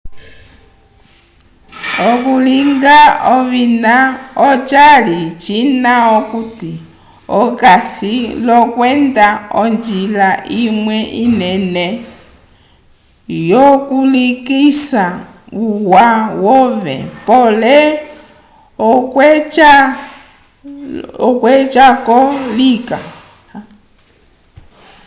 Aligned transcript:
okulinga 2.09 2.97
ovina 3.35 3.95
ocali 4.49 5.19
cina 5.43 5.91
okuti 6.17 6.71
okasi 7.41 8.13
l'okwenda 8.45 9.27
onjila 9.61 10.29
imwe 10.63 10.97
inene 11.25 11.87
yokulekisa 13.51 15.03
uwa 15.65 16.07
wove 16.43 16.97
pole 17.27 17.77
okweca-ko 21.31 22.19
lika 22.57 22.99